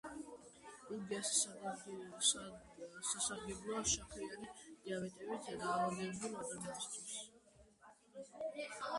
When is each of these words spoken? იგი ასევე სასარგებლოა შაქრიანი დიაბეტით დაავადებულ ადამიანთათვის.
იგი 0.93 1.17
ასევე 1.17 2.21
სასარგებლოა 2.29 3.83
შაქრიანი 3.91 4.49
დიაბეტით 4.63 5.45
დაავადებულ 5.65 6.33
ადამიანთათვის. 6.45 7.19